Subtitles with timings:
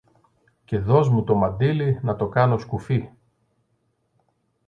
[0.65, 3.09] και δωσ' μου το μαντίλι να το κάνω σκουφί.